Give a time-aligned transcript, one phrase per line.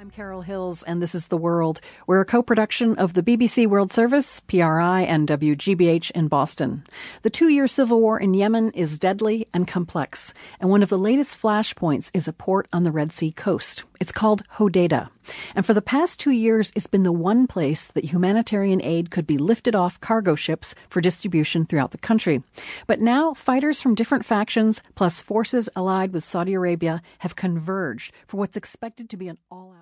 [0.00, 1.82] I'm Carol Hills, and this is The World.
[2.06, 6.84] We're a co production of the BBC World Service, PRI, and WGBH in Boston.
[7.20, 10.96] The two year civil war in Yemen is deadly and complex, and one of the
[10.96, 13.84] latest flashpoints is a port on the Red Sea coast.
[14.00, 15.10] It's called Hodeidah.
[15.54, 19.26] And for the past two years, it's been the one place that humanitarian aid could
[19.26, 22.42] be lifted off cargo ships for distribution throughout the country.
[22.86, 28.38] But now, fighters from different factions, plus forces allied with Saudi Arabia, have converged for
[28.38, 29.76] what's expected to be an all out